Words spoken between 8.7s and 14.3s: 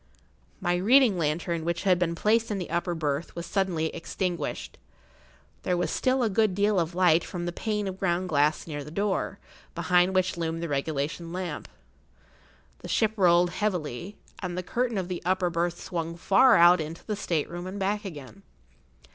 the door, behind which loomed the regulation lamp. The ship rolled heavily,